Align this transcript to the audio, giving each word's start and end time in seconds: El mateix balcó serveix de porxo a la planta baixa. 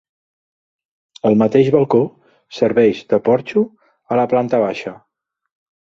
El 1.31 1.37
mateix 1.41 1.69
balcó 1.75 2.01
serveix 2.61 3.05
de 3.15 3.21
porxo 3.29 3.67
a 4.15 4.19
la 4.21 4.29
planta 4.33 4.67
baixa. 4.69 4.99